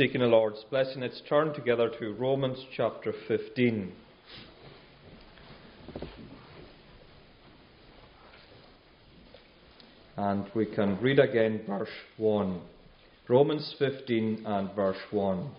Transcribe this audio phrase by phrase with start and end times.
[0.00, 3.92] seeking the Lord's blessing, let's turn together to Romans chapter 15.
[10.16, 12.62] And we can read again verse 1.
[13.28, 15.50] Romans 15 and verse 1.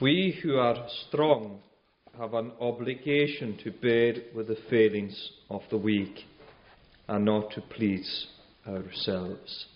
[0.00, 1.60] We who are strong
[2.18, 6.20] have an obligation to bear with the failings of the weak
[7.08, 8.28] and not to please
[8.66, 9.66] ourselves.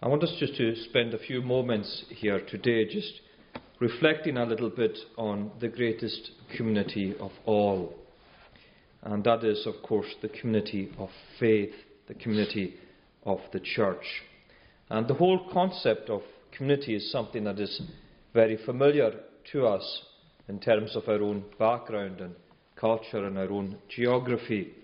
[0.00, 3.20] I want us just to spend a few moments here today just
[3.80, 7.92] reflecting a little bit on the greatest community of all.
[9.02, 11.08] And that is, of course, the community of
[11.40, 11.72] faith,
[12.06, 12.76] the community
[13.24, 14.04] of the church.
[14.88, 16.22] And the whole concept of
[16.56, 17.82] community is something that is
[18.32, 19.10] very familiar
[19.50, 20.02] to us
[20.46, 22.36] in terms of our own background and
[22.76, 24.74] culture and our own geography.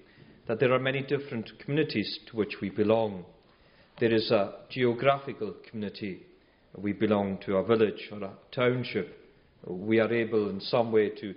[0.48, 3.26] That there are many different communities to which we belong.
[4.00, 6.22] There is a geographical community.
[6.76, 9.16] We belong to a village or a township.
[9.64, 11.32] We are able in some way to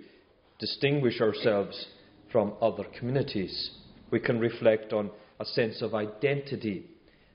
[0.58, 1.86] distinguish ourselves
[2.32, 3.70] from other communities.
[4.10, 6.86] We can reflect on a sense of identity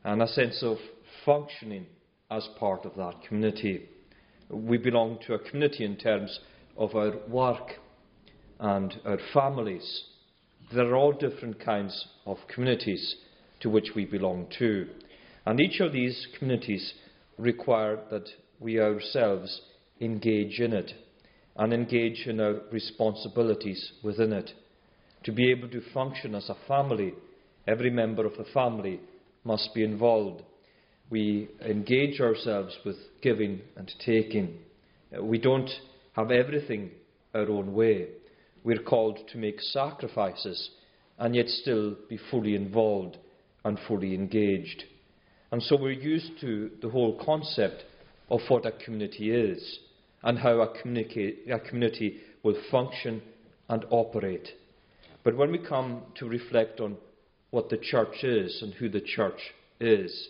[0.04, 0.78] and a sense of
[1.26, 1.86] functioning
[2.30, 3.88] as part of that community.
[4.50, 6.38] We belong to a community in terms
[6.76, 7.70] of our work
[8.60, 10.04] and our families.
[10.74, 13.16] There are all different kinds of communities
[13.62, 14.90] to which we belong to.
[15.45, 16.94] And each of these communities
[17.38, 19.61] require that we ourselves
[19.99, 20.91] engage in it
[21.55, 24.52] and engage in our responsibilities within it.
[25.25, 27.14] To be able to function as a family,
[27.67, 28.99] every member of the family
[29.44, 30.44] must be involved.
[31.09, 34.58] We engage ourselves with giving and taking.
[35.21, 35.69] We don't
[36.14, 36.91] have everything
[37.33, 38.08] our own way.
[38.64, 40.71] We're called to make sacrifices
[41.19, 43.17] and yet still be fully involved
[43.64, 44.83] and fully engaged.
[45.54, 47.83] And so we're used to the whole concept
[48.32, 49.77] of what a community is
[50.23, 53.22] and how a, a community will function
[53.70, 54.48] and operate.
[55.23, 56.98] But when we come to reflect on
[57.52, 59.39] what the church is and who the church
[59.80, 60.30] is,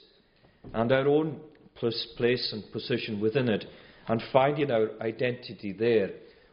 [0.74, 1.40] and our own
[1.78, 3.64] place and position within it,
[4.10, 6.10] and finding our identity there,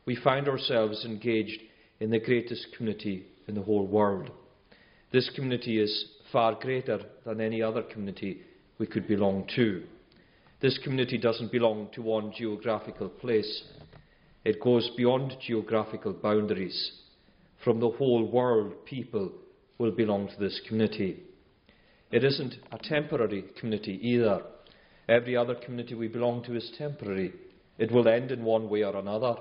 [0.06, 1.60] we find ourselves engaged
[1.98, 4.30] in the greatest community in the whole world.
[5.12, 8.42] This community is far greater than any other community
[8.80, 9.84] we could belong to.
[10.60, 13.62] This community doesn't belong to one geographical place,
[14.44, 16.92] it goes beyond geographical boundaries.
[17.62, 19.30] From the whole world, people
[19.76, 21.22] will belong to this community.
[22.10, 24.40] It isn't a temporary community either.
[25.08, 27.34] Every other community we belong to is temporary.
[27.78, 29.36] It will end in one way or another.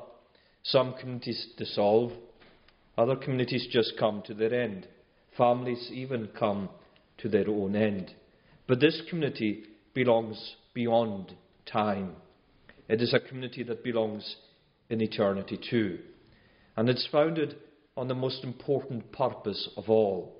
[0.63, 2.11] Some communities dissolve,
[2.97, 4.85] other communities just come to their end.
[5.37, 6.67] Families even come
[7.19, 8.13] to their own end.
[8.69, 9.63] But this community
[9.95, 11.33] belongs beyond
[11.65, 12.15] time.
[12.87, 14.35] It is a community that belongs
[14.91, 15.97] in eternity too.
[16.77, 17.55] And it's founded
[17.97, 20.35] on the most important purpose of all.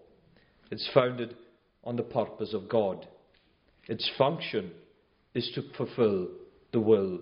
[0.70, 1.38] It's founded
[1.84, 3.08] on the purpose of God.
[3.88, 4.74] Its function
[5.34, 6.28] is to fulfill
[6.72, 7.22] the will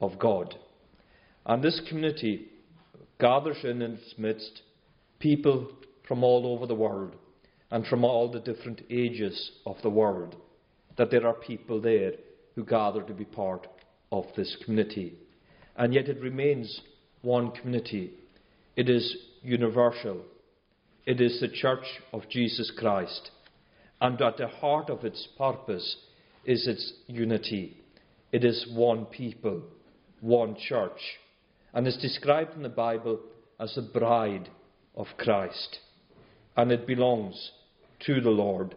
[0.00, 0.54] of God.
[1.44, 2.46] And this community
[3.20, 4.62] gathers in its midst
[5.18, 5.72] people
[6.06, 7.16] from all over the world
[7.70, 10.36] and from all the different ages of the world,
[10.96, 12.12] that there are people there
[12.54, 13.66] who gather to be part
[14.10, 15.14] of this community.
[15.76, 16.80] And yet it remains
[17.22, 18.12] one community.
[18.76, 20.22] It is universal.
[21.06, 23.30] It is the Church of Jesus Christ.
[24.00, 25.96] And at the heart of its purpose
[26.44, 27.76] is its unity.
[28.32, 29.62] It is one people,
[30.20, 31.00] one church,
[31.72, 33.20] and is described in the Bible
[33.60, 34.48] as the bride
[34.94, 35.78] of Christ.
[36.56, 37.52] And it belongs
[38.06, 38.74] to the Lord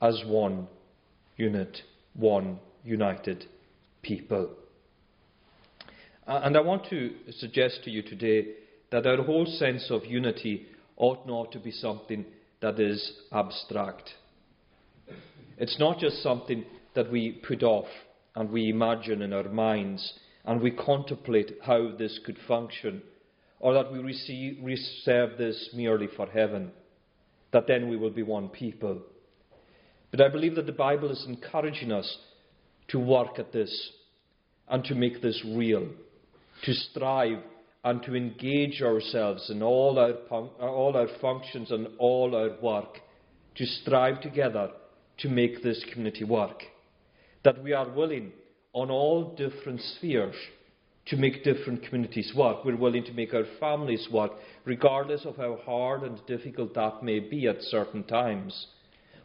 [0.00, 0.68] as one
[1.36, 1.82] unit,
[2.14, 3.46] one united
[4.02, 4.50] people.
[6.26, 8.48] And I want to suggest to you today
[8.90, 12.24] that our whole sense of unity ought not to be something
[12.60, 14.10] that is abstract.
[15.58, 16.64] It's not just something
[16.94, 17.88] that we put off
[18.34, 20.14] and we imagine in our minds
[20.44, 23.02] and we contemplate how this could function,
[23.60, 26.70] or that we receive, reserve this merely for heaven,
[27.54, 29.00] that then we will be one people.
[30.10, 32.18] But I believe that the Bible is encouraging us
[32.88, 33.92] to work at this
[34.68, 35.88] and to make this real,
[36.64, 37.38] to strive
[37.84, 40.14] and to engage ourselves in all our,
[40.60, 42.98] all our functions and all our work,
[43.54, 44.70] to strive together
[45.18, 46.60] to make this community work.
[47.44, 48.32] That we are willing
[48.72, 50.34] on all different spheres
[51.06, 52.64] to make different communities work.
[52.64, 54.32] We're willing to make our families work,
[54.64, 58.66] regardless of how hard and difficult that may be at certain times.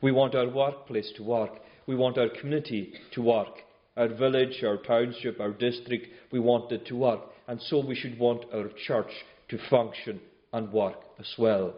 [0.01, 1.51] We want our workplace to work.
[1.87, 3.63] We want our community to work.
[3.97, 7.21] Our village, our township, our district, we want it to work.
[7.47, 9.11] And so we should want our church
[9.49, 10.21] to function
[10.53, 11.73] and work as well.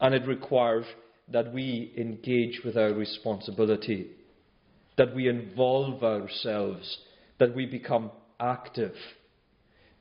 [0.00, 0.86] And it requires
[1.28, 4.10] that we engage with our responsibility,
[4.96, 6.98] that we involve ourselves,
[7.38, 8.10] that we become
[8.40, 8.94] active.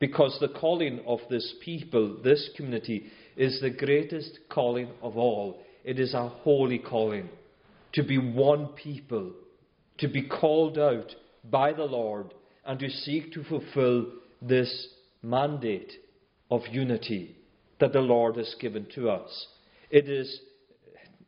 [0.01, 5.61] Because the calling of this people, this community, is the greatest calling of all.
[5.85, 7.29] It is a holy calling
[7.93, 9.31] to be one people,
[9.99, 11.13] to be called out
[11.49, 12.33] by the Lord,
[12.65, 14.07] and to seek to fulfill
[14.41, 14.87] this
[15.21, 15.93] mandate
[16.49, 17.35] of unity
[17.79, 19.47] that the Lord has given to us.
[19.91, 20.41] It is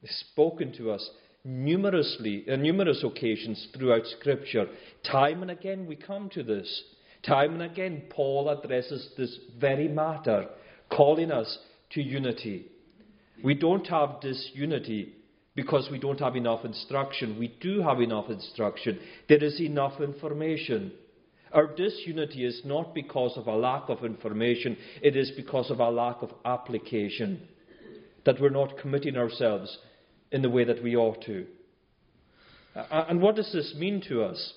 [0.04, 1.08] spoken to us
[1.46, 4.66] numerously, on numerous occasions throughout Scripture.
[5.12, 6.84] Time and again we come to this.
[7.26, 10.48] Time and again Paul addresses this very matter,
[10.90, 11.58] calling us
[11.92, 12.68] to unity.
[13.44, 15.14] We don't have disunity
[15.56, 17.38] because we don't have enough instruction.
[17.40, 19.00] We do have enough instruction.
[19.30, 20.92] There is enough information.
[21.52, 25.90] Our disunity is not because of a lack of information, it is because of a
[25.90, 27.48] lack of application.
[28.26, 29.78] That we're not committing ourselves
[30.32, 31.46] in the way that we ought to.
[32.74, 34.54] And what does this mean to us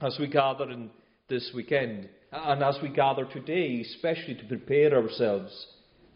[0.00, 0.90] as we gather in
[1.32, 5.66] this weekend and as we gather today, especially to prepare ourselves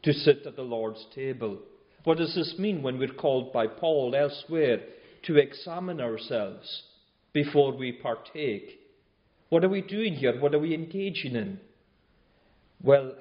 [0.02, 1.58] to sit at the Lord's table?
[2.04, 4.80] What does this mean when we're called by Paul elsewhere
[5.24, 6.82] to examine ourselves
[7.32, 8.78] before we partake?
[9.48, 10.38] What are we doing here?
[10.38, 11.60] What are we engaging in?
[12.82, 13.14] Well,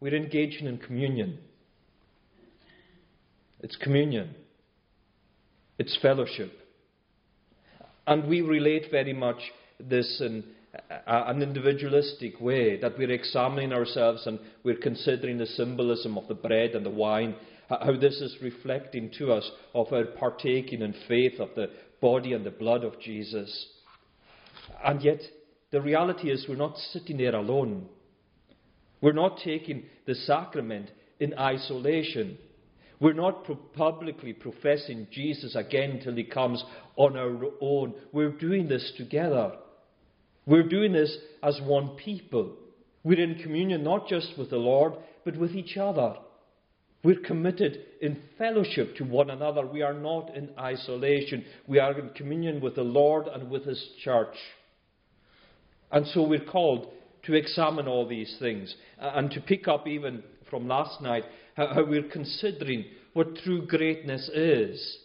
[0.00, 1.38] we're engaging in communion.
[3.60, 4.34] It's communion.
[5.78, 6.52] It's fellowship.
[8.06, 9.40] And we relate very much
[9.78, 10.44] this in
[11.06, 16.70] an individualistic way, that we're examining ourselves and we're considering the symbolism of the bread
[16.72, 17.34] and the wine,
[17.68, 21.70] how this is reflecting to us of our partaking in faith of the
[22.00, 23.66] body and the blood of Jesus.
[24.84, 25.20] And yet,
[25.70, 27.88] the reality is we're not sitting there alone.
[29.00, 30.90] We're not taking the sacrament
[31.20, 32.38] in isolation.
[33.00, 36.64] We're not pro- publicly professing Jesus again till he comes
[36.96, 37.94] on our own.
[38.12, 39.52] We're doing this together.
[40.46, 42.54] We're doing this as one people.
[43.02, 44.94] We're in communion not just with the Lord,
[45.24, 46.14] but with each other.
[47.02, 49.66] We're committed in fellowship to one another.
[49.66, 51.44] We are not in isolation.
[51.66, 54.34] We are in communion with the Lord and with His church.
[55.92, 56.92] And so we're called
[57.24, 61.24] to examine all these things and to pick up even from last night
[61.56, 64.98] how, we're considering what true greatness is.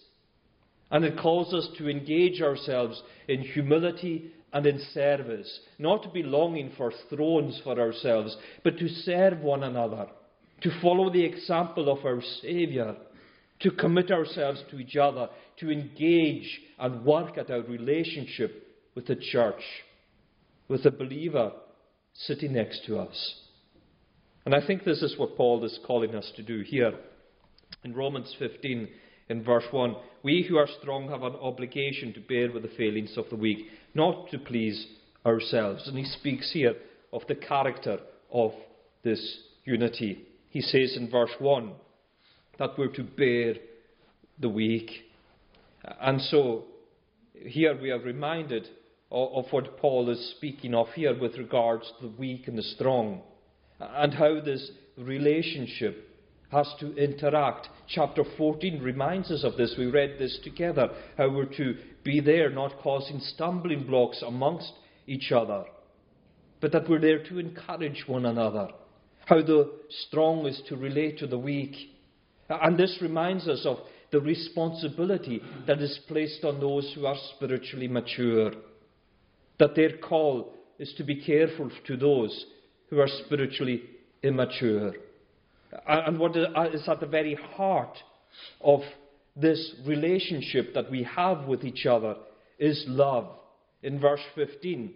[0.89, 6.23] And it calls us to engage ourselves in humility and in service, not to be
[6.23, 10.07] longing for thrones for ourselves, but to serve one another,
[10.61, 12.95] to follow the example of our Saviour,
[13.61, 19.15] to commit ourselves to each other, to engage and work at our relationship with the
[19.15, 19.61] church,
[20.67, 21.51] with the believer
[22.13, 23.35] sitting next to us.
[24.45, 26.93] And I think this is what Paul is calling us to do here.
[27.83, 28.87] In Romans 15,
[29.31, 33.17] in verse 1, we who are strong have an obligation to bear with the failings
[33.17, 34.85] of the weak, not to please
[35.25, 35.87] ourselves.
[35.87, 36.75] And he speaks here
[37.11, 37.99] of the character
[38.31, 38.51] of
[39.03, 40.25] this unity.
[40.49, 41.71] He says in verse 1
[42.59, 43.55] that we're to bear
[44.39, 44.91] the weak.
[45.99, 46.65] And so
[47.33, 48.67] here we are reminded
[49.09, 52.63] of, of what Paul is speaking of here with regards to the weak and the
[52.63, 53.21] strong
[53.79, 56.10] and how this relationship
[56.51, 57.69] has to interact.
[57.87, 59.75] Chapter 14 reminds us of this.
[59.77, 64.71] We read this together, how we're to be there, not causing stumbling blocks amongst
[65.07, 65.65] each other,
[66.59, 68.69] but that we're there to encourage one another.
[69.25, 69.71] How the
[70.07, 71.75] strong is to relate to the weak.
[72.49, 73.77] And this reminds us of
[74.11, 78.51] the responsibility that is placed on those who are spiritually mature.
[79.57, 82.45] That their call is to be careful to those
[82.89, 83.83] who are spiritually
[84.21, 84.93] immature.
[85.87, 87.97] And what uh, is at the very heart
[88.61, 88.81] of
[89.35, 92.15] this relationship that we have with each other
[92.59, 93.27] is love.
[93.83, 94.93] In verse 15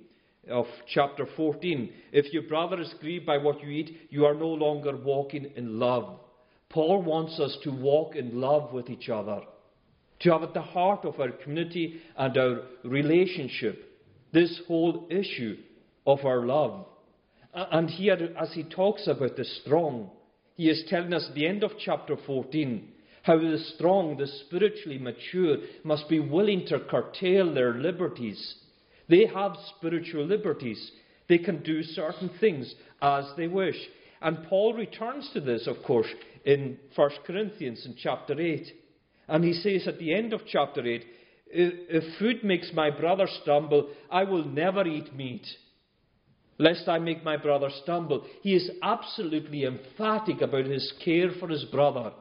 [0.49, 4.49] of chapter 14, if your brother is grieved by what you eat, you are no
[4.49, 6.19] longer walking in love.
[6.69, 9.41] Paul wants us to walk in love with each other,
[10.19, 13.85] to have at the heart of our community and our relationship
[14.33, 15.57] this whole issue
[16.05, 16.85] of our love.
[17.53, 20.11] And here, as he talks about the strong,
[20.55, 22.91] he is telling us at the end of chapter 14
[23.23, 28.55] how the strong, the spiritually mature, must be willing to curtail their liberties.
[29.09, 30.91] They have spiritual liberties.
[31.27, 33.77] They can do certain things as they wish.
[34.21, 36.07] And Paul returns to this, of course,
[36.45, 38.67] in 1 Corinthians in chapter 8.
[39.27, 41.03] And he says at the end of chapter 8,
[41.47, 45.45] If food makes my brother stumble, I will never eat meat,
[46.57, 48.25] lest I make my brother stumble.
[48.41, 52.11] He is absolutely emphatic about his care for his brother.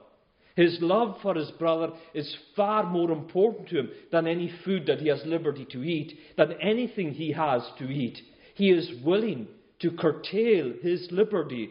[0.56, 5.00] His love for his brother is far more important to him than any food that
[5.00, 8.18] he has liberty to eat, than anything he has to eat.
[8.54, 9.48] He is willing
[9.80, 11.70] to curtail his liberty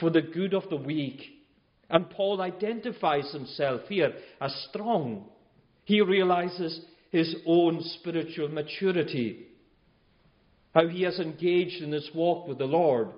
[0.00, 1.20] for the good of the weak.
[1.90, 5.28] And Paul identifies himself here as strong.
[5.84, 9.48] He realizes his own spiritual maturity,
[10.74, 13.08] how he has engaged in this walk with the Lord,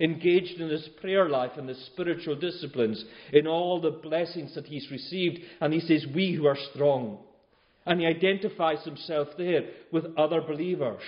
[0.00, 4.90] engaged in his prayer life and his spiritual disciplines, in all the blessings that he's
[4.90, 5.38] received.
[5.60, 7.18] And he says, We who are strong.
[7.86, 11.00] And he identifies himself there with other believers.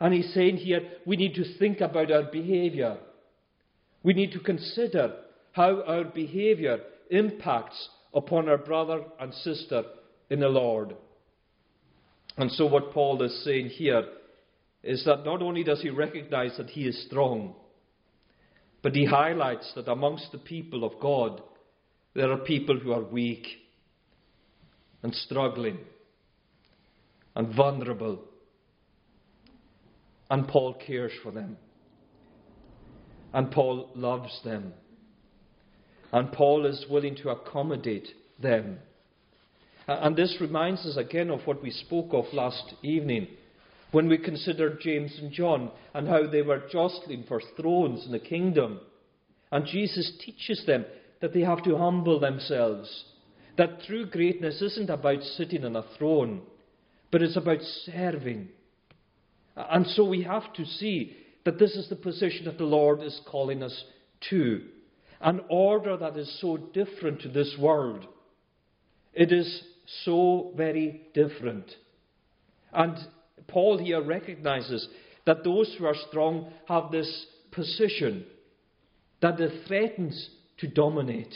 [0.00, 2.98] And he's saying here, we need to think about our behaviour.
[4.02, 5.14] We need to consider
[5.52, 9.84] how our behaviour impacts upon our brother and sister
[10.30, 10.96] in the Lord.
[12.36, 14.04] And so, what Paul is saying here
[14.82, 17.54] is that not only does he recognize that he is strong,
[18.82, 21.42] but he highlights that amongst the people of God,
[22.14, 23.46] there are people who are weak
[25.02, 25.78] and struggling
[27.36, 28.20] and vulnerable.
[30.30, 31.56] And Paul cares for them.
[33.32, 34.72] And Paul loves them.
[36.12, 38.08] And Paul is willing to accommodate
[38.40, 38.78] them.
[39.86, 43.28] And this reminds us again of what we spoke of last evening
[43.92, 48.18] when we consider James and John and how they were jostling for thrones in the
[48.18, 48.80] kingdom.
[49.50, 50.84] And Jesus teaches them
[51.20, 53.04] that they have to humble themselves.
[53.58, 56.42] That true greatness isn't about sitting on a throne,
[57.10, 58.48] but it's about serving.
[59.56, 63.20] And so we have to see that this is the position that the Lord is
[63.26, 63.84] calling us
[64.30, 64.62] to.
[65.20, 68.06] An order that is so different to this world.
[69.12, 69.62] It is
[70.04, 71.70] so very different.
[72.72, 72.96] And
[73.48, 74.88] Paul here recognizes
[75.26, 78.24] that those who are strong have this position
[79.20, 81.34] that it threatens to dominate.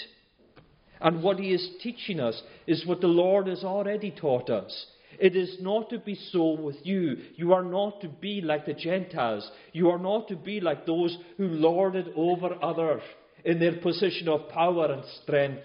[1.00, 4.86] And what he is teaching us is what the Lord has already taught us.
[5.18, 7.16] It is not to be so with you.
[7.36, 9.48] You are not to be like the Gentiles.
[9.72, 13.02] You are not to be like those who lord it over others
[13.44, 15.60] in their position of power and strength.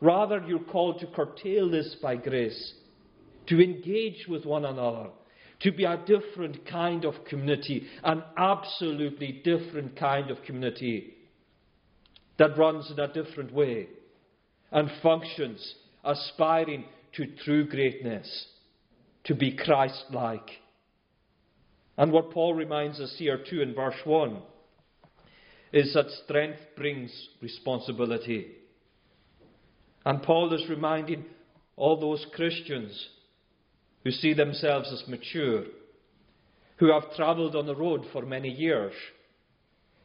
[0.00, 2.74] Rather, you're called to curtail this by grace,
[3.48, 5.08] to engage with one another,
[5.60, 11.14] to be a different kind of community, an absolutely different kind of community
[12.38, 13.88] that runs in a different way
[14.72, 15.74] and functions
[16.04, 18.46] aspiring to true greatness,
[19.24, 20.48] to be Christ like.
[21.98, 24.40] And what Paul reminds us here too in verse 1
[25.72, 27.10] is that strength brings
[27.42, 28.52] responsibility.
[30.06, 31.26] And Paul is reminding
[31.76, 33.08] all those Christians
[34.04, 35.64] who see themselves as mature,
[36.76, 38.94] who have travelled on the road for many years,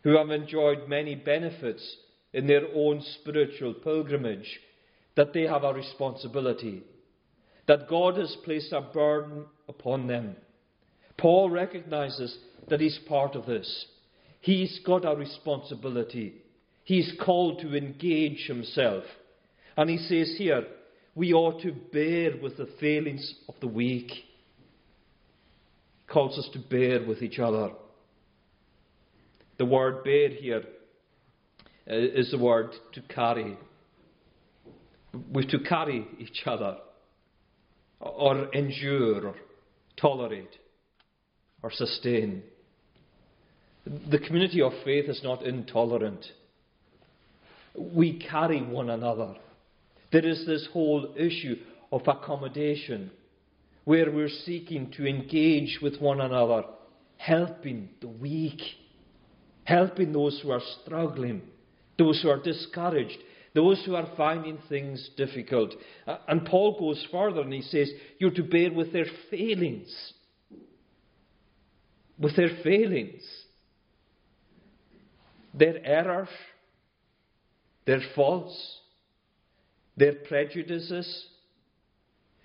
[0.04, 1.98] who have enjoyed many benefits
[2.34, 4.60] in their own spiritual pilgrimage,
[5.16, 6.84] that they have a responsibility,
[7.68, 10.36] that God has placed a burden upon them.
[11.18, 12.38] Paul recognizes
[12.70, 13.86] that he's part of this.
[14.42, 16.36] He's got a responsibility.
[16.84, 19.06] He's called to engage himself.
[19.78, 20.66] And he says here,
[21.16, 24.12] we ought to bear with the failings of the weak.
[24.12, 24.24] He
[26.12, 27.72] calls us to bear with each other.
[29.58, 30.64] The word bear here
[31.88, 31.94] uh,
[32.32, 33.58] the word to carry.
[35.32, 36.78] We're to carry each other,
[38.00, 39.36] or endure, or
[39.96, 40.50] tolerate,
[41.62, 42.44] or sustain.
[43.86, 46.26] The community of faith is not intolerant.
[47.76, 49.36] We carry one another.
[50.16, 51.58] There is this whole issue
[51.92, 53.12] of accommodation
[53.84, 56.64] where we're seeking to engage with one another,
[57.18, 58.62] helping the weak,
[59.66, 61.42] helping those who are struggling,
[62.00, 63.18] those who are discouraged,
[63.54, 65.74] those who are finding things difficult.
[66.08, 69.94] Uh, and Paul goes further and he says, You're to bear with their failings.
[72.18, 73.22] With their failings.
[75.54, 76.30] Their errors,
[77.86, 78.80] their faults,
[79.98, 81.28] their prejudices.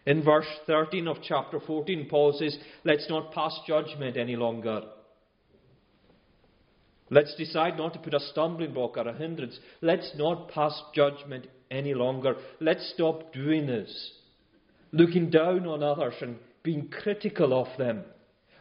[0.07, 4.83] In verse 13 of chapter 14, Paul says, Let's not pass judgment any longer.
[7.11, 9.59] Let's decide not to put a stumbling block or a hindrance.
[9.83, 12.37] Let's not pass judgment any longer.
[12.61, 14.13] Let's stop doing this.
[14.93, 18.05] Looking down on others and being critical of them.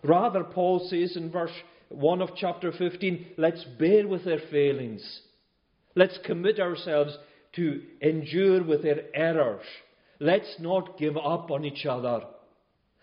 [0.03, 1.51] Rather, Paul says in verse
[1.89, 5.21] 1 of chapter 15, let's bear with their failings.
[5.95, 7.17] Let's commit ourselves
[7.55, 9.65] to endure with their errors.
[10.19, 12.21] Let's not give up on each other.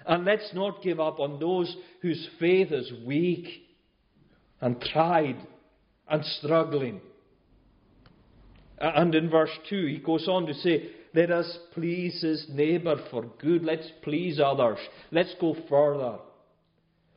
[0.07, 3.47] And let's not give up on those whose faith is weak
[4.61, 5.37] and tried
[6.09, 7.01] and struggling.
[8.79, 13.25] And in verse 2, he goes on to say, Let us please his neighbour for
[13.41, 13.65] good.
[13.65, 14.79] Let's please others.
[15.11, 16.19] Let's go further.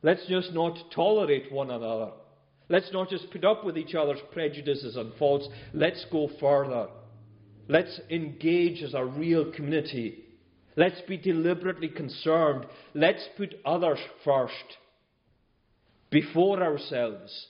[0.02, 2.12] Let's just not tolerate one another.
[2.70, 5.48] Let's not just put up with each other's prejudices and faults.
[5.74, 6.88] Let's go further.
[7.70, 10.24] Let's engage as a real community.
[10.76, 12.66] Let's be deliberately concerned.
[12.96, 14.54] Let's put others first
[16.10, 17.48] before ourselves.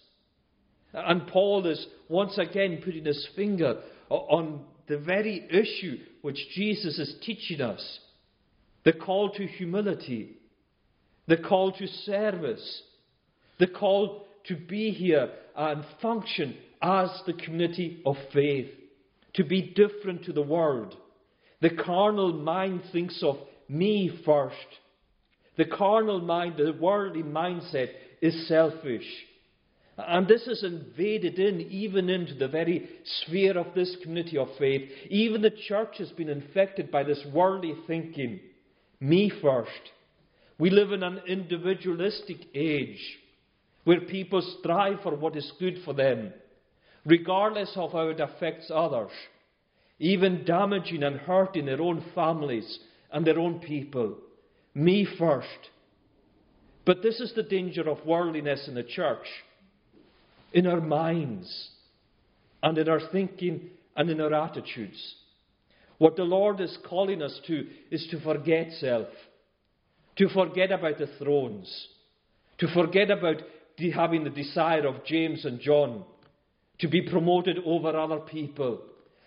[0.93, 7.15] And Paul is once again putting his finger on the very issue which Jesus is
[7.23, 7.99] teaching us
[8.83, 10.37] the call to humility,
[11.27, 12.81] the call to service,
[13.59, 18.71] the call to be here and function as the community of faith,
[19.35, 20.95] to be different to the world.
[21.61, 24.55] The carnal mind thinks of me first.
[25.57, 27.89] The carnal mind, the worldly mindset,
[28.21, 29.05] is selfish.
[29.97, 34.89] And this has invaded in, even into the very sphere of this community of faith.
[35.09, 38.39] Even the church has been infected by this worldly thinking.
[39.01, 39.69] Me first.
[40.57, 43.17] We live in an individualistic age
[43.83, 46.33] where people strive for what is good for them,
[47.05, 49.11] regardless of how it affects others,
[49.99, 52.79] even damaging and hurting their own families
[53.11, 54.15] and their own people.
[54.73, 55.47] Me first.
[56.85, 59.27] But this is the danger of worldliness in the church
[60.53, 61.69] in our minds
[62.63, 65.15] and in our thinking and in our attitudes.
[65.97, 69.07] What the Lord is calling us to is to forget self,
[70.17, 71.87] to forget about the thrones,
[72.59, 73.41] to forget about
[73.93, 76.03] having the desire of James and John,
[76.79, 78.81] to be promoted over other people,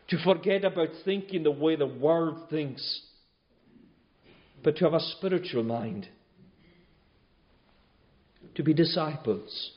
[0.09, 3.03] to forget about thinking the way the world thinks,
[4.63, 6.09] but to have a spiritual mind,
[8.55, 9.73] to be disciples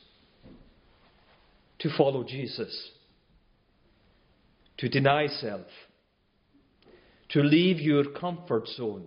[1.80, 2.90] to follow Jesus,
[4.78, 5.68] to deny self,
[7.30, 9.06] to leave your comfort zone,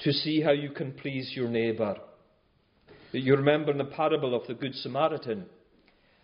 [0.00, 1.96] to see how you can please your neighbour.
[3.12, 5.46] You remember in the parable of the Good Samaritan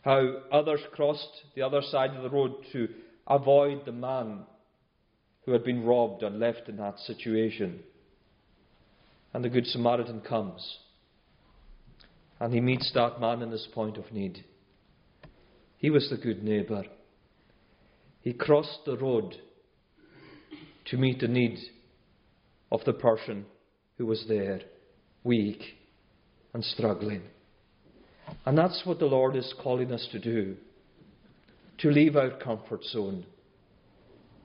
[0.02, 2.88] how others crossed the other side of the road to
[3.26, 4.40] avoid the man
[5.44, 7.80] who had been robbed and left in that situation.
[9.34, 10.78] And the Good Samaritan comes
[12.40, 14.44] and he meets that man in his point of need.
[15.78, 16.84] He was the good neighbour.
[18.20, 19.34] He crossed the road
[20.86, 21.58] to meet the need
[22.70, 23.46] of the person
[23.96, 24.60] who was there,
[25.24, 25.62] weak
[26.52, 27.22] and struggling.
[28.46, 30.56] And that's what the Lord is calling us to do
[31.78, 33.24] to leave our comfort zone,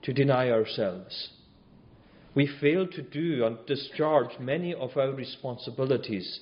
[0.02, 1.30] to deny ourselves.
[2.34, 6.40] We fail to do and discharge many of our responsibilities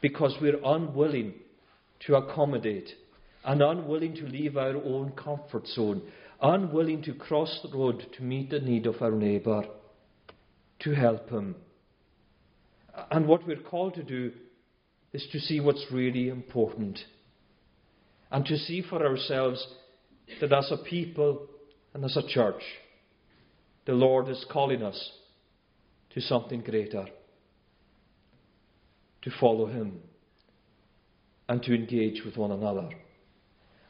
[0.00, 1.34] because we're unwilling
[2.06, 2.90] to accommodate
[3.44, 6.02] and unwilling to leave our own comfort zone,
[6.40, 9.64] unwilling to cross the road to meet the need of our neighbour,
[10.80, 11.54] to help him.
[13.10, 14.32] And what we're called to do
[15.12, 16.98] is to see what's really important
[18.30, 19.66] and to see for ourselves
[20.40, 21.48] that as a people
[21.94, 22.62] and as a church,
[23.86, 25.12] the Lord is calling us
[26.14, 27.06] to something greater,
[29.22, 30.00] to follow Him
[31.48, 32.88] and to engage with one another.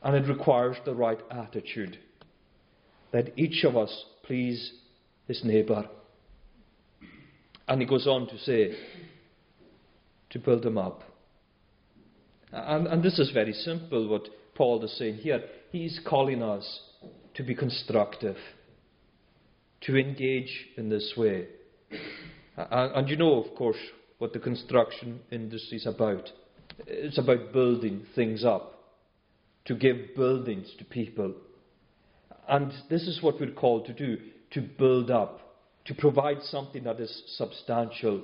[0.02, 1.98] And it requires the right attitude
[3.12, 4.72] that each of us please
[5.26, 5.88] his neighbour.
[7.68, 8.76] And he goes on to say,
[10.30, 11.02] to build him up.
[12.53, 15.43] And, and this is very simple what Paul is saying here.
[15.71, 16.81] He's calling us
[17.35, 18.37] to be constructive,
[19.83, 21.47] to engage in this way.
[22.57, 23.79] And, and you know, of course,
[24.19, 26.29] what the construction industry is about.
[26.87, 28.81] It's about building things up
[29.67, 31.35] to give buildings to people.
[32.49, 34.19] And this is what we're called to do
[34.53, 35.41] to build up,
[35.85, 38.23] to provide something that is substantial,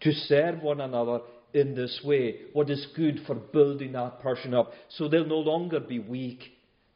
[0.00, 1.20] to serve one another
[1.54, 5.80] in this way, what is good for building that person up, so they'll no longer
[5.80, 6.42] be weak,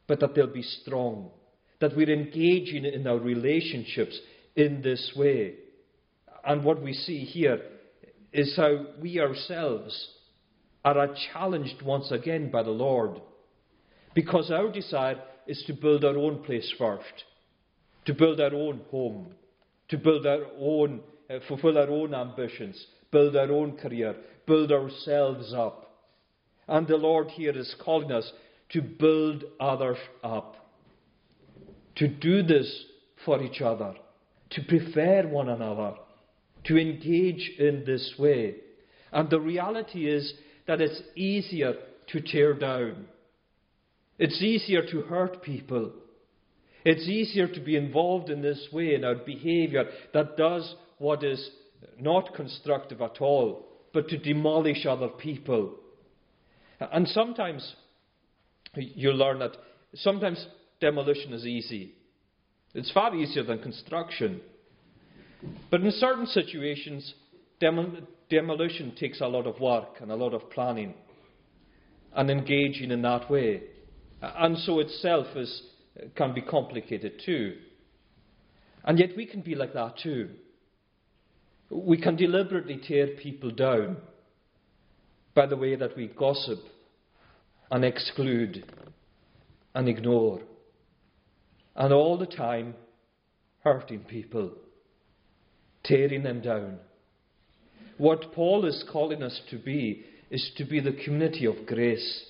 [0.07, 1.31] but that they'll be strong.
[1.79, 4.19] That we're engaging in our relationships
[4.55, 5.55] in this way.
[6.45, 7.61] And what we see here
[8.31, 10.09] is how we ourselves
[10.83, 13.21] are challenged once again by the Lord
[14.13, 17.23] because our desire is to build our own place first,
[18.05, 19.33] to build our own home,
[19.89, 25.53] to build our own, uh, fulfill our own ambitions, build our own career, build ourselves
[25.53, 25.91] up.
[26.67, 28.29] And the Lord here is calling us
[28.71, 30.55] to build others up,
[31.95, 32.85] to do this
[33.23, 33.93] for each other,
[34.49, 35.93] to prefer one another,
[36.65, 38.55] to engage in this way.
[39.11, 40.33] And the reality is
[40.67, 41.75] that it's easier
[42.07, 43.05] to tear down.
[44.17, 45.91] It's easier to hurt people.
[46.85, 51.49] It's easier to be involved in this way in our behaviour that does what is
[51.99, 55.75] not constructive at all, but to demolish other people.
[56.79, 57.75] And sometimes
[58.75, 59.55] you learn that
[59.95, 60.45] sometimes
[60.81, 61.93] demolition is easy.
[62.73, 64.41] It's far easier than construction.
[65.69, 67.13] But in certain situations,
[67.59, 70.93] demolition takes a lot of work and a lot of planning
[72.15, 73.63] and engaging in that way.
[74.21, 75.61] And so itself is,
[76.15, 77.55] can be complicated too.
[78.83, 80.29] And yet we can be like that too.
[81.75, 83.97] We can deliberately tear people down
[85.33, 86.59] by the way that we gossip
[87.71, 88.63] and exclude
[89.73, 90.41] and ignore.
[91.75, 92.75] And all the time
[93.63, 94.51] hurting people,
[95.83, 96.77] tearing them down.
[97.97, 102.25] What Paul is calling us to be is to be the community of grace.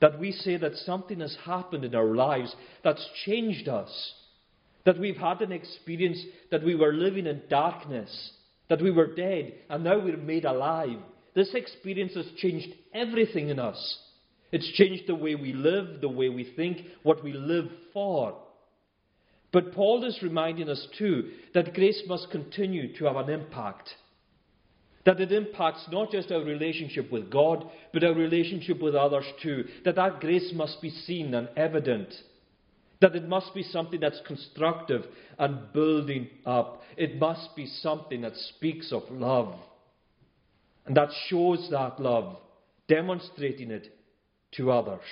[0.00, 4.14] That we say that something has happened in our lives that's changed us.
[4.84, 6.18] That we've had an experience
[6.50, 8.32] that we were living in darkness,
[8.68, 10.98] that we were dead, and now we're made alive.
[11.34, 13.98] This experience has changed everything in us.
[14.50, 18.36] It's changed the way we live, the way we think, what we live for.
[19.52, 23.90] But Paul is reminding us too that grace must continue to have an impact.
[25.04, 29.64] That it impacts not just our relationship with God, but our relationship with others too.
[29.84, 32.14] That that grace must be seen and evident.
[33.02, 35.04] That it must be something that's constructive
[35.38, 36.82] and building up.
[36.96, 39.54] It must be something that speaks of love.
[40.86, 42.36] And that shows that love,
[42.88, 43.88] demonstrating it
[44.52, 45.04] to others.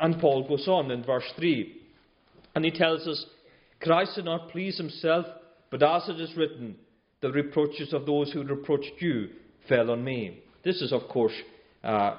[0.00, 1.80] And Paul goes on in verse 3,
[2.54, 3.24] and he tells us,
[3.80, 5.26] Christ did not please himself,
[5.70, 6.76] but as it is written,
[7.20, 9.28] the reproaches of those who reproached you
[9.68, 10.42] fell on me.
[10.64, 11.34] This is, of course,
[11.84, 12.16] uh,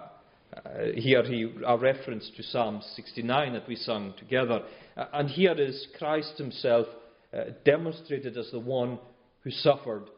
[0.65, 4.62] uh, here he, a reference to Psalm 69 that we sung together.
[4.96, 6.88] Uh, and here is Christ himself
[7.34, 9.00] uh, demonstrated as the one
[9.41, 10.10] who suffered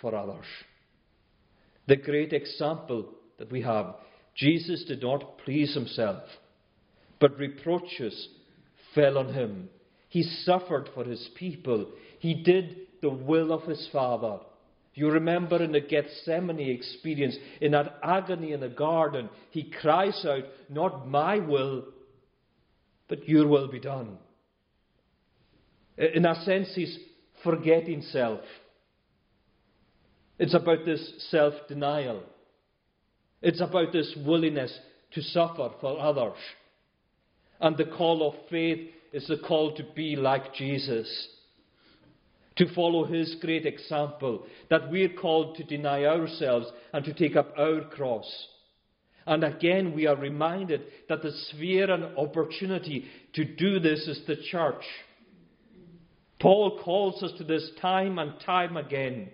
[0.00, 0.44] for others.
[1.86, 3.94] The great example that we have
[4.36, 6.22] Jesus did not please himself,
[7.18, 8.28] but reproaches
[8.94, 9.68] fell on him.
[10.08, 11.90] He suffered for his people.
[12.20, 14.38] He did the will of his Father.
[14.98, 20.42] You remember in the Gethsemane experience, in that agony in the garden, he cries out,
[20.68, 21.84] Not my will,
[23.06, 24.18] but your will be done.
[25.96, 26.98] In a sense, he's
[27.44, 28.40] forgetting self.
[30.36, 32.24] It's about this self denial.
[33.40, 34.76] It's about this willingness
[35.12, 36.38] to suffer for others.
[37.60, 41.28] And the call of faith is the call to be like Jesus,
[42.58, 47.54] to follow his great example, that we're called to deny ourselves and to take up
[47.56, 48.26] our cross.
[49.26, 54.36] And again, we are reminded that the sphere and opportunity to do this is the
[54.50, 54.82] church.
[56.40, 59.28] Paul calls us to this time and time again,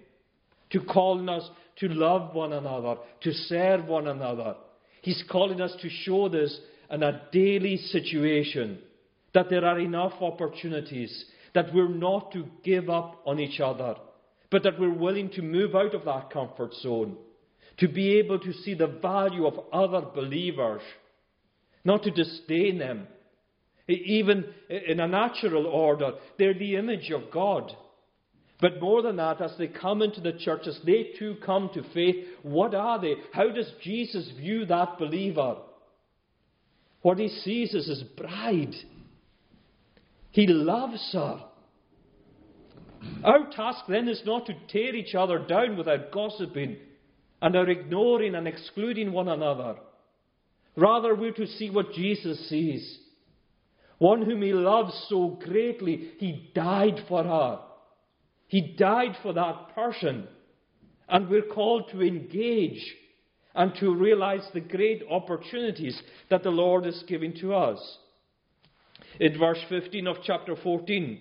[0.70, 4.56] to calling us to love one another, to serve one another.
[5.02, 6.58] He's calling us to show this
[6.90, 8.78] in a daily situation,
[9.32, 13.94] that there are enough opportunities, that we're not to give up on each other,
[14.50, 17.16] but that we're willing to move out of that comfort zone,
[17.78, 20.82] to be able to see the value of other believers,
[21.84, 23.06] not to disdain them.
[23.86, 27.70] Even in a natural order, they're the image of God.
[28.60, 31.82] But more than that, as they come into the church, as they too come to
[31.92, 33.16] faith, what are they?
[33.32, 35.56] How does Jesus view that believer?
[37.02, 38.74] What he sees is his bride.
[40.34, 41.44] He loves her.
[43.22, 46.76] Our task then is not to tear each other down without gossiping
[47.40, 49.76] and our ignoring and excluding one another.
[50.76, 52.98] Rather, we're to see what Jesus sees.
[53.98, 57.60] One whom he loves so greatly, he died for her.
[58.48, 60.26] He died for that person.
[61.08, 62.82] And we're called to engage
[63.54, 67.98] and to realize the great opportunities that the Lord is giving to us.
[69.20, 71.20] In verse 15 of chapter 14,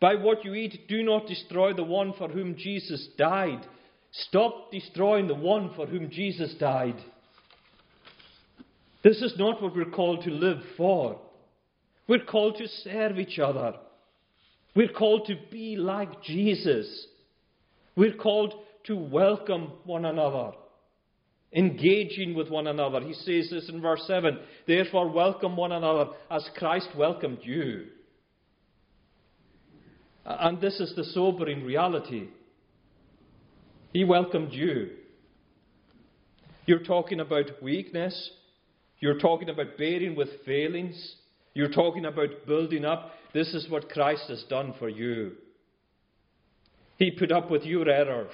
[0.00, 3.66] by what you eat, do not destroy the one for whom Jesus died.
[4.12, 6.96] Stop destroying the one for whom Jesus died.
[9.02, 11.20] This is not what we're called to live for.
[12.08, 13.74] We're called to serve each other.
[14.74, 17.06] We're called to be like Jesus.
[17.96, 18.54] We're called
[18.84, 20.52] to welcome one another.
[21.52, 23.00] Engaging with one another.
[23.00, 27.86] He says this in verse 7 Therefore, welcome one another as Christ welcomed you.
[30.24, 32.28] And this is the sobering reality.
[33.92, 34.90] He welcomed you.
[36.66, 38.30] You're talking about weakness.
[39.00, 41.16] You're talking about bearing with failings.
[41.54, 43.10] You're talking about building up.
[43.34, 45.32] This is what Christ has done for you.
[46.98, 48.30] He put up with your errors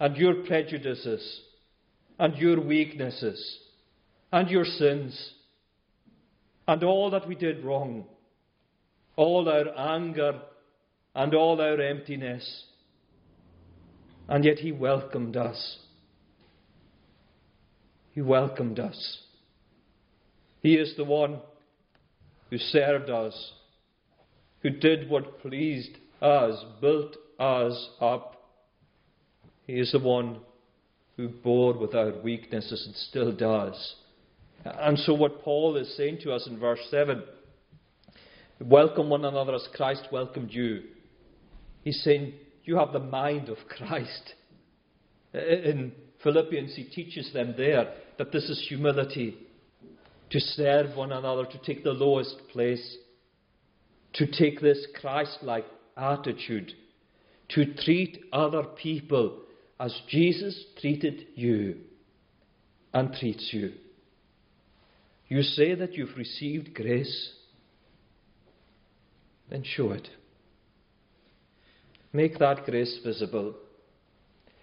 [0.00, 1.42] and your prejudices
[2.22, 3.58] and your weaknesses
[4.30, 5.32] and your sins
[6.68, 8.04] and all that we did wrong,
[9.16, 10.40] all our anger
[11.16, 12.66] and all our emptiness.
[14.28, 15.78] And yet He welcomed us.
[18.12, 19.18] He welcomed us.
[20.60, 21.40] He is the one
[22.50, 23.52] who served us,
[24.60, 28.44] who did what pleased us, built us up.
[29.66, 30.38] He is the one
[31.22, 31.74] who bore
[32.22, 33.94] weaknesses and still does.
[34.64, 37.22] And so, what Paul is saying to us in verse 7
[38.60, 40.82] welcome one another as Christ welcomed you.
[41.82, 44.34] He's saying, You have the mind of Christ.
[45.34, 49.36] In Philippians, he teaches them there that this is humility
[50.30, 52.96] to serve one another, to take the lowest place,
[54.14, 56.72] to take this Christ like attitude,
[57.50, 59.40] to treat other people
[59.82, 61.78] as Jesus treated you
[62.94, 63.72] and treats you.
[65.26, 67.32] You say that you've received grace,
[69.50, 70.08] then show it.
[72.12, 73.56] Make that grace visible.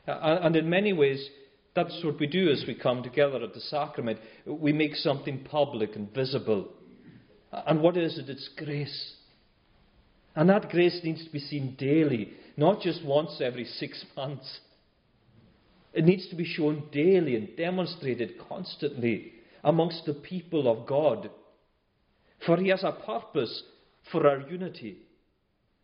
[0.08, 1.28] And in many ways,
[1.76, 4.20] that's what we do as we come together at the sacrament.
[4.46, 6.70] We make something public and visible.
[7.52, 8.30] And what is it?
[8.30, 9.16] It's grace.
[10.34, 14.60] And that grace needs to be seen daily, not just once every six months.
[15.94, 21.30] It needs to be shown daily and demonstrated constantly amongst the people of God.
[22.46, 23.64] For He has a purpose
[24.12, 25.00] for our unity.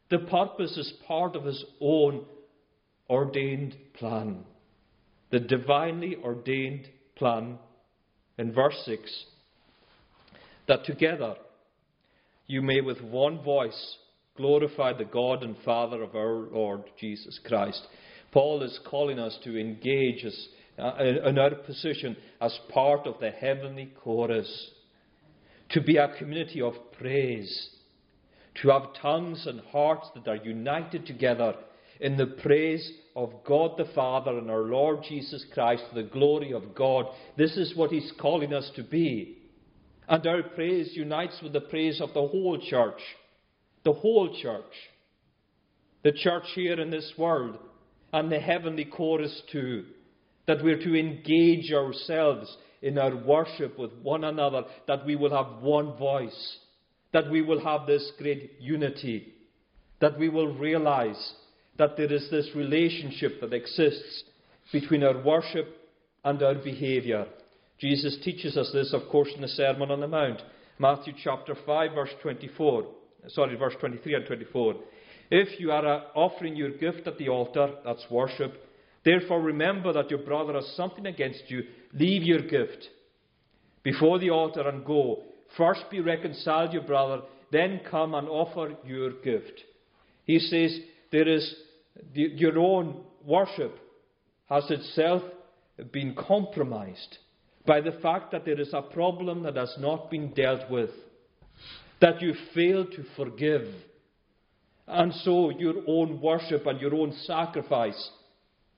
[0.10, 2.26] The purpose is part of His own
[3.10, 4.46] ordained plan.
[5.32, 7.58] The divinely ordained plan
[8.38, 9.26] in verse 6
[10.68, 11.36] that together
[12.48, 13.98] you may with one voice
[14.38, 17.86] glorify the God and Father of our Lord Jesus Christ.
[18.36, 23.32] Paul is calling us to engage us uh, in our position as part of the
[23.32, 24.71] heavenly chorus,
[25.69, 27.69] to be a community of praise,
[28.62, 31.56] to have tongues and hearts that are united together
[32.02, 36.76] in the praise of God the Father and our Lord Jesus Christ, the glory of
[36.76, 37.06] God.
[37.38, 39.38] This is what He's calling us to be.
[40.10, 43.00] And our praise unites with the praise of the whole church.
[43.86, 44.74] The whole church.
[46.04, 47.60] The church here in this world
[48.15, 49.84] and the heavenly chorus too,
[50.47, 55.62] that we're to engage ourselves in our worship with one another, that we will have
[55.62, 56.58] one voice,
[57.12, 59.34] that we will have this great unity,
[59.99, 61.34] that we will realize
[61.78, 64.23] that there is this relationship that exists
[64.71, 65.67] between our worship
[66.23, 67.25] and our behaviour.
[67.82, 70.41] Jesus teaches us this, of course, in the Sermon on the Mount.
[70.80, 72.86] Matthew chapter 5, verse 24.
[73.28, 74.75] Sorry, verse 23 and 24.
[75.32, 78.62] If you are uh, offering your gift at the altar, that's worship.
[79.04, 81.64] Therefore, remember that your brother has something against you.
[81.94, 82.88] Leave your gift
[83.84, 85.24] before the altar and go.
[85.58, 89.62] First be reconciled, your brother, then come and offer your gift.
[90.26, 90.80] He says
[91.12, 91.56] there is
[92.14, 93.80] your own worship
[94.50, 95.24] has itself
[95.92, 97.18] been compromised
[97.66, 100.92] by the fact that there is a problem that has not been dealt with,
[102.02, 103.68] that you fail to forgive
[104.88, 108.12] and so your own worship and your own sacrifice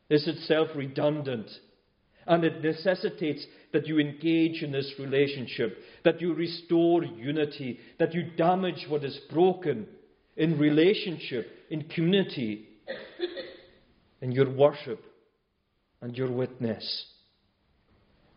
[0.09, 1.49] is itself redundant.
[2.25, 8.31] And it necessitates that you engage in this relationship, that you restore unity, that you
[8.35, 9.87] damage what is broken
[10.35, 12.67] in relationship, in community,
[14.21, 15.03] in your worship
[16.01, 17.05] and your witness.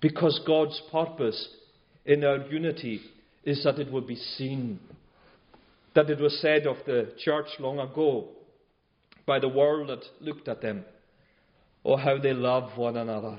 [0.00, 1.48] Because God's purpose
[2.04, 3.00] in our unity
[3.44, 4.80] is that it will be seen
[5.94, 8.29] that it was said of the church long ago
[9.26, 10.85] by the world that looked at them.
[11.85, 13.38] Oh, how they love one another.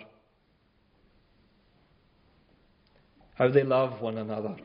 [3.36, 4.56] How they love one another.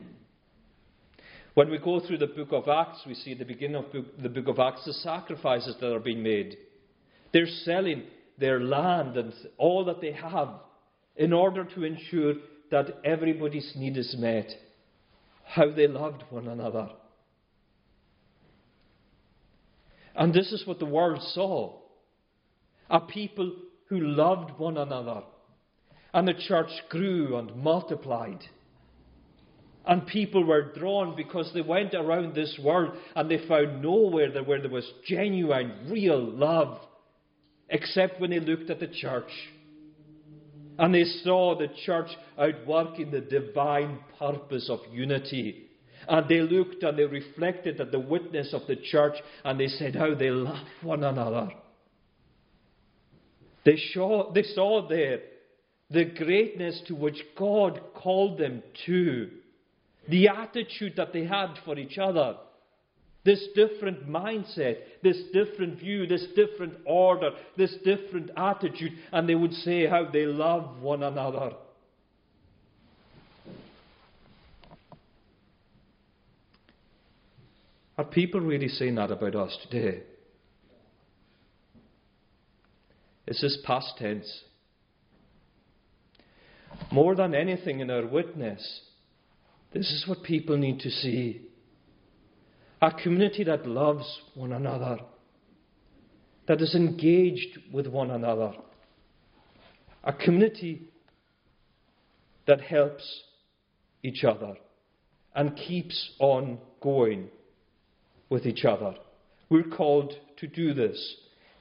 [1.53, 3.85] When we go through the book of Acts, we see at the beginning of
[4.21, 6.57] the book of Acts the sacrifices that are being made.
[7.33, 8.03] They're selling
[8.37, 10.49] their land and all that they have
[11.15, 12.35] in order to ensure
[12.69, 14.51] that everybody's need is met.
[15.45, 16.89] How they loved one another.
[20.17, 21.77] And this is what the world saw
[22.89, 23.53] a people
[23.89, 25.21] who loved one another,
[26.13, 28.39] And the church grew and multiplied.
[29.85, 34.61] And people were drawn because they went around this world and they found nowhere where
[34.61, 36.79] there was genuine, real love,
[37.69, 39.31] except when they looked at the church.
[40.79, 45.66] And they saw the church outworking the divine purpose of unity.
[46.07, 49.95] And they looked and they reflected at the witness of the church and they said
[49.95, 51.49] how they love one another.
[53.65, 55.19] They saw, they saw there
[55.89, 59.29] the greatness to which God called them to,
[60.09, 62.37] the attitude that they had for each other,
[63.25, 69.51] this different mindset, this different view, this different order, this different attitude, and they would
[69.51, 71.51] say how they love one another.
[77.97, 80.03] Are people really saying that about us today?
[83.25, 84.43] Is this past tense?
[86.91, 88.81] More than anything in our witness,
[89.73, 91.41] this is what people need to see.
[92.81, 94.05] A community that loves
[94.35, 94.99] one another,
[96.47, 98.53] that is engaged with one another.
[100.03, 100.83] A community
[102.45, 103.23] that helps
[104.03, 104.55] each other
[105.35, 107.29] and keeps on going
[108.29, 108.95] with each other.
[109.49, 111.15] We're called to do this,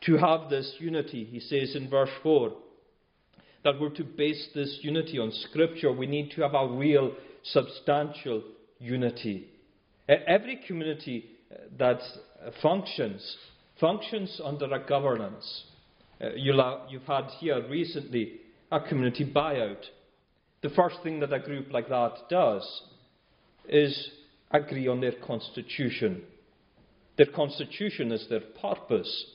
[0.06, 1.24] to have this unity.
[1.24, 2.52] He says in verse 4
[3.64, 5.92] that we're to base this unity on Scripture.
[5.92, 8.42] We need to have a real, substantial
[8.78, 9.48] unity.
[10.08, 12.00] Every community uh, that
[12.62, 13.36] functions,
[13.80, 15.64] functions under a governance.
[16.20, 19.82] Uh, you've had here recently a community buyout.
[20.62, 22.82] The first thing that a group like that does
[23.68, 24.10] is
[24.50, 26.22] agree on their constitution.
[27.16, 29.26] Their constitution is their purpose,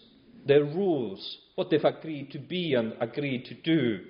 [0.45, 4.01] their rules, what they've agreed to be and agreed to do.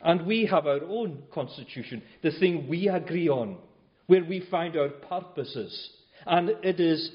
[0.00, 3.58] And we have our own constitution, the thing we agree on,
[4.06, 5.90] where we find our purposes.
[6.26, 7.10] And it is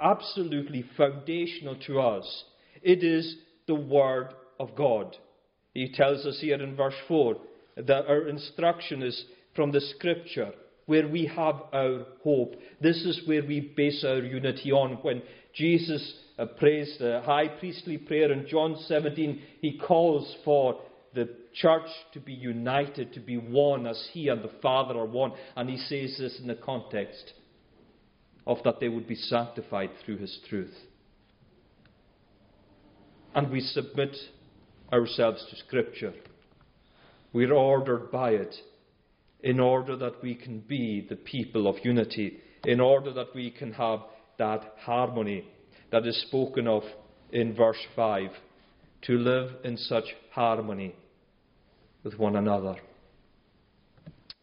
[0.00, 2.44] absolutely foundational to us.
[2.82, 5.16] It is the Word of God.
[5.74, 7.36] He tells us here in verse 4
[7.76, 10.52] that our instruction is from the Scripture
[10.88, 12.54] where we have our hope.
[12.80, 14.92] This is where we base our unity on.
[15.02, 15.20] When
[15.54, 20.80] Jesus uh, prays the high priestly prayer in John 17, he calls for
[21.14, 25.32] the church to be united, to be one as he and the Father are one.
[25.56, 27.34] And he says this in the context
[28.46, 30.74] of that they would be sanctified through his truth.
[33.34, 34.16] And we submit
[34.90, 36.14] ourselves to Scripture.
[37.34, 38.54] We're ordered by it
[39.40, 43.72] in order that we can be the people of unity, in order that we can
[43.72, 44.00] have
[44.38, 45.44] that harmony
[45.90, 46.82] that is spoken of
[47.30, 48.30] in verse 5,
[49.02, 50.94] to live in such harmony
[52.02, 52.76] with one another.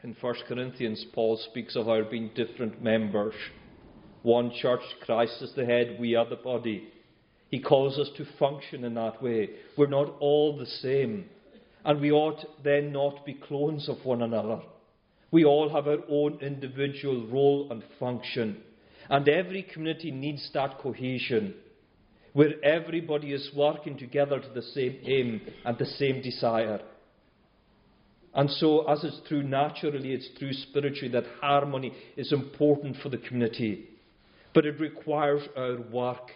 [0.03, 3.33] In 1 Corinthians, Paul speaks of our being different members.
[4.21, 6.89] One church, Christ is the head, we are the body.
[7.49, 9.49] He calls us to function in that way.
[9.77, 11.25] We're not all the same.
[11.83, 14.61] And we ought then not be clones of one another.
[15.31, 18.61] We all have our own individual role and function.
[19.09, 21.55] And every community needs that cohesion,
[22.33, 26.79] where everybody is working together to the same aim and the same desire.
[28.33, 33.17] And so, as it's true naturally, it's true spiritually that harmony is important for the
[33.17, 33.89] community.
[34.53, 36.31] But it requires our work.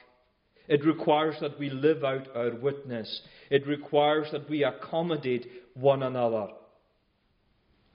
[0.67, 3.21] It requires that we live out our witness.
[3.49, 6.49] It requires that we accommodate one another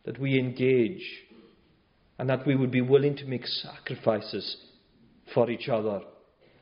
[0.05, 1.03] that we engage
[2.19, 4.57] and that we would be willing to make sacrifices
[5.33, 6.01] for each other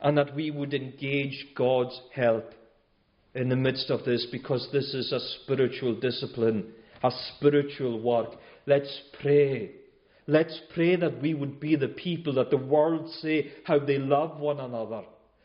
[0.01, 2.53] and that we would engage God's help
[3.35, 8.31] in the midst of this because this is a spiritual discipline, a spiritual work.
[8.67, 9.73] Let's pray.
[10.27, 14.39] Let's pray that we would be the people that the world say how they love
[14.39, 15.03] one another.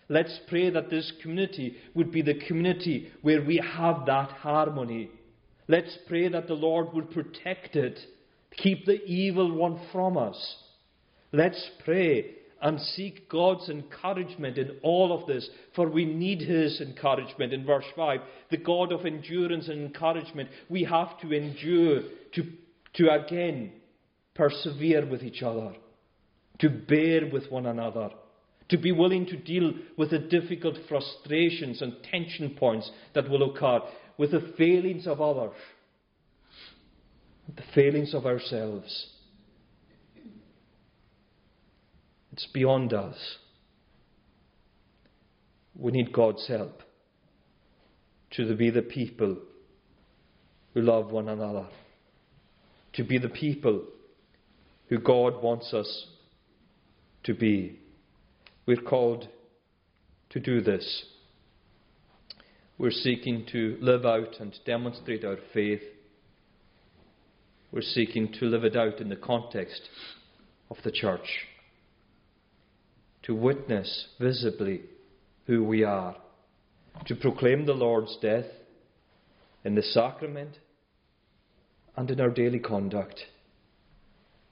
[0.10, 5.10] Let's pray that this community would be the community where we have that harmony
[5.68, 8.00] Let's pray that the Lord will protect it,
[8.56, 10.56] keep the evil one from us.
[11.34, 17.54] Let's pray and seek God's encouragement in all of this, for we need His encouragement.
[17.54, 22.02] In verse 5, the God of endurance and encouragement, we have to endure,
[22.34, 22.44] to,
[22.96, 23.74] to again
[24.34, 25.76] persevere with each other,
[26.60, 28.10] to bear with one another,
[28.70, 33.82] to be willing to deal with the difficult frustrations and tension points that will occur
[34.18, 35.56] with the failings of others,
[37.56, 39.08] the failings of ourselves.
[42.34, 43.16] It's beyond us.
[45.76, 46.82] We need God's help
[48.32, 49.38] to be the people
[50.74, 51.68] who love one another,
[52.94, 53.84] to be the people
[54.90, 56.08] who God wants us
[57.24, 57.80] to be.
[58.66, 59.28] We're called
[60.32, 61.06] to do this.
[62.80, 65.82] We're seeking to live out and demonstrate our faith.
[67.72, 69.82] We're seeking to live it out in the context
[70.70, 71.28] of the church.
[73.24, 74.82] To witness visibly
[75.48, 76.16] who we are.
[77.08, 78.46] To proclaim the Lord's death
[79.66, 80.60] in the sacrament
[81.96, 83.20] and in our daily conduct.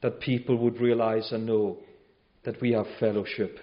[0.01, 1.77] That people would realize and know
[2.43, 3.59] that we have fellowship,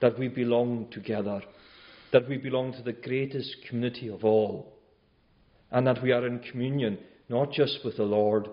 [0.00, 1.42] that we belong together,
[2.14, 4.72] that we belong to the greatest community of all,
[5.72, 6.96] and that we are in communion
[7.28, 8.48] not just with the Lord,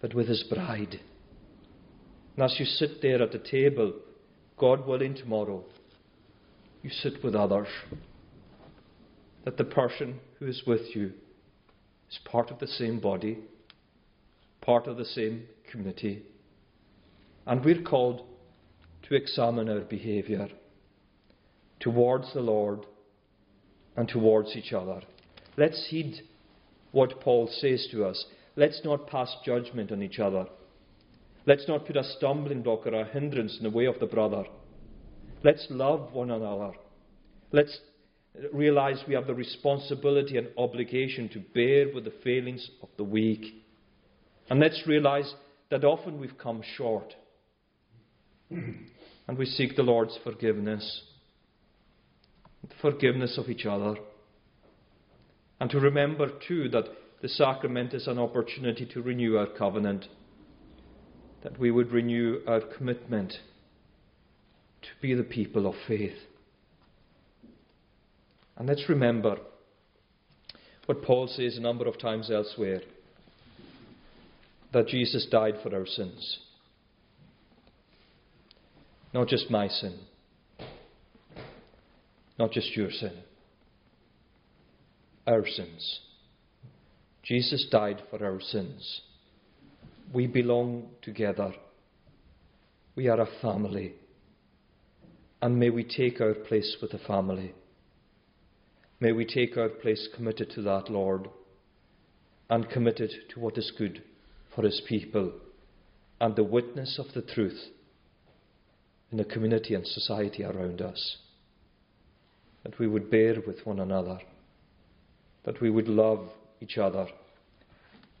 [0.00, 0.98] but with His bride.
[2.34, 3.92] And as you sit there at the table,
[4.58, 5.64] God willing, tomorrow,
[6.82, 7.68] you sit with others.
[9.44, 11.12] That the person who is with you
[12.10, 13.38] is part of the same body,
[14.60, 16.24] part of the same community,
[17.46, 18.22] and we're called
[19.08, 20.48] to examine our behaviour
[21.80, 22.86] towards the Lord
[23.96, 25.02] and towards each other.
[25.56, 26.20] Let's heed
[26.92, 28.24] what Paul says to us.
[28.56, 30.46] Let's not pass judgment on each other.
[31.46, 34.44] Let's not put a stumbling block or a hindrance in the way of the brother.
[35.42, 36.72] Let's love one another.
[37.52, 37.76] Let's
[38.52, 43.64] realize we have the responsibility and obligation to bear with the failings of the weak.
[44.48, 45.32] And let's realize
[45.70, 47.14] that often we've come short.
[48.50, 51.02] and we seek the Lord's forgiveness,
[52.68, 53.96] the forgiveness of each other.
[55.60, 56.84] And to remember, too, that
[57.22, 60.06] the sacrament is an opportunity to renew our covenant,
[61.42, 63.34] that we would renew our commitment
[64.82, 66.16] to be the people of faith.
[68.56, 69.36] And let's remember
[70.86, 72.80] what Paul says a number of times elsewhere
[74.72, 76.38] that Jesus died for our sins.
[79.12, 79.98] Not just my sin,
[82.40, 83.12] not just your sin,
[85.26, 86.00] our sins.
[87.22, 89.02] Jesus died for our sins.
[90.14, 91.52] We belong together.
[92.96, 93.92] We are a family.
[95.42, 97.52] And may we take our place with the family.
[99.00, 101.28] May we take our place committed to that, Lord,
[102.48, 104.02] and committed to what is good
[104.54, 105.32] for His people
[106.18, 107.60] and the witness of the truth
[109.12, 111.18] in the community and society around us.
[112.64, 114.18] That we would bear with one another,
[115.44, 116.28] that we would love
[116.60, 117.06] each other,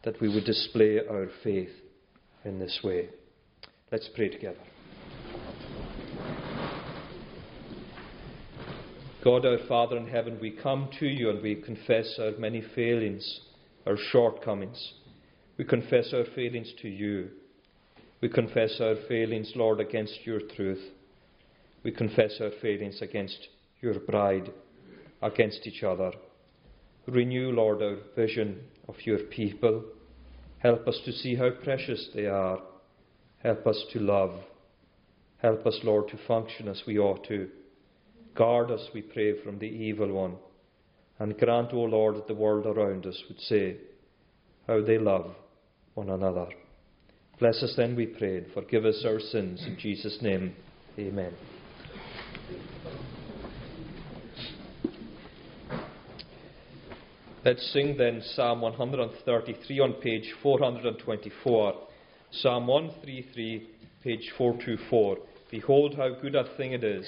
[0.04, 1.70] that we would display our faith
[2.44, 3.10] in this way.
[3.92, 4.60] Let's pray together.
[9.22, 13.40] God our Father in heaven, we come to you and we confess our many failings,
[13.86, 14.94] our shortcomings.
[15.58, 17.28] We confess our failings to you.
[18.22, 20.82] We confess our failings, Lord, against your truth.
[21.82, 23.48] We confess our failings against
[23.80, 24.52] your bride,
[25.22, 26.12] against each other.
[27.06, 29.84] Renew, Lord, our vision of your people.
[30.58, 32.60] Help us to see how precious they are.
[33.42, 34.34] Help us to love.
[35.38, 37.48] Help us, Lord, to function as we ought to.
[38.34, 40.36] Guard us, we pray, from the evil one.
[41.18, 43.76] And grant, O Lord, that the world around us would say
[44.66, 45.34] how they love
[45.94, 46.46] one another.
[47.38, 49.62] Bless us then, we pray, and forgive us our sins.
[49.66, 50.54] In Jesus' name,
[50.98, 51.32] amen.
[57.42, 61.74] Let's sing then Psalm 133 on page 424.
[62.32, 63.66] Psalm 133,
[64.04, 65.16] page 424.
[65.50, 67.06] Behold, how good a thing it is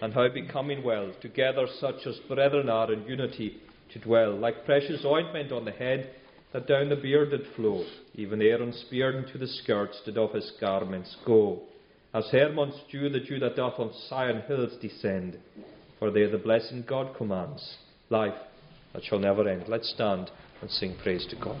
[0.00, 3.56] and how becoming well, together such as brethren are in unity
[3.92, 6.08] to dwell, like precious ointment on the head,
[6.52, 10.52] that down the beard did flow, even Aaron's beard into the skirts did of his
[10.60, 11.62] garments go.
[12.14, 15.36] As Hermon's dew, the dew that doth on Sion hills descend,
[15.98, 17.76] for there the blessing God commands,
[18.08, 18.34] life
[18.94, 19.64] that shall never end.
[19.68, 20.30] Let's stand
[20.60, 21.60] and sing praise to God.